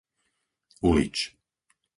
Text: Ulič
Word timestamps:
Ulič 0.87 1.19